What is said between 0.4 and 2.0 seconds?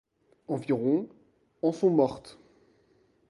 Environ en sont